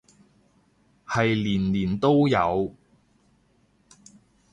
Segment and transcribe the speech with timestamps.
[1.05, 2.75] 係年年都有